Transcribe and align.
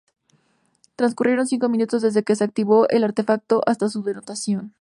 Transcurrieron 0.95 1.45
cinco 1.45 1.69
minutos 1.69 2.01
desde 2.01 2.23
que 2.23 2.35
se 2.35 2.43
activó 2.43 2.89
el 2.89 3.03
artefacto 3.03 3.61
hasta 3.67 3.87
su 3.87 4.01
detonación. 4.01 4.73